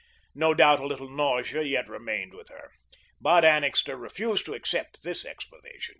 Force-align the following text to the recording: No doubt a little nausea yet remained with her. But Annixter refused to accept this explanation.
No 0.33 0.55
doubt 0.55 0.79
a 0.79 0.87
little 0.87 1.11
nausea 1.11 1.61
yet 1.61 1.87
remained 1.87 2.33
with 2.33 2.49
her. 2.49 2.71
But 3.19 3.45
Annixter 3.45 3.95
refused 3.95 4.47
to 4.47 4.55
accept 4.55 5.03
this 5.03 5.25
explanation. 5.27 5.89